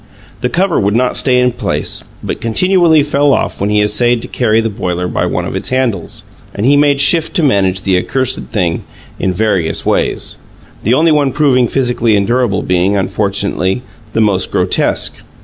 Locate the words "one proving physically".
11.11-12.15